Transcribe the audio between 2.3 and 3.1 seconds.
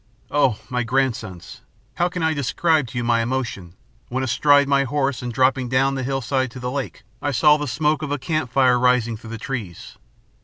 describe to you